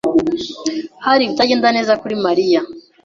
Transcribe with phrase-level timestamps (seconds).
[1.05, 2.61] Hariho ibitagenda neza kuri Mariya.